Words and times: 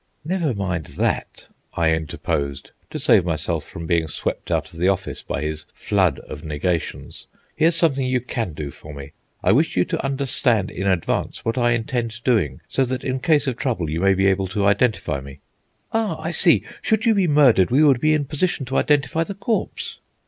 "Never 0.25 0.55
mind 0.55 0.87
that," 0.97 1.45
I 1.75 1.91
interposed, 1.91 2.71
to 2.89 2.97
save 2.97 3.23
myself 3.23 3.63
from 3.67 3.85
being 3.85 4.07
swept 4.07 4.49
out 4.49 4.73
of 4.73 4.79
the 4.79 4.87
office 4.89 5.21
by 5.21 5.43
his 5.43 5.67
flood 5.75 6.17
of 6.21 6.43
negations. 6.43 7.27
"Here's 7.55 7.75
something 7.75 8.07
you 8.07 8.19
can 8.19 8.53
do 8.53 8.71
for 8.71 8.95
me. 8.95 9.11
I 9.43 9.51
wish 9.51 9.77
you 9.77 9.85
to 9.85 10.03
understand 10.03 10.71
in 10.71 10.87
advance 10.87 11.45
what 11.45 11.55
I 11.55 11.73
intend 11.73 12.23
doing, 12.23 12.61
so 12.67 12.83
that 12.85 13.03
in 13.03 13.19
case 13.19 13.45
of 13.45 13.57
trouble 13.57 13.91
you 13.91 13.99
may 13.99 14.15
be 14.15 14.25
able 14.25 14.47
to 14.47 14.65
identify 14.65 15.21
me." 15.21 15.37
"Ah, 15.93 16.19
I 16.19 16.31
see! 16.31 16.63
should 16.81 17.05
you 17.05 17.13
be 17.13 17.27
murdered, 17.27 17.69
we 17.69 17.83
would 17.83 18.01
be 18.01 18.13
in 18.13 18.25
position 18.25 18.65
to 18.65 18.77
identify 18.77 19.23
the 19.23 19.35
corpse." 19.35 19.99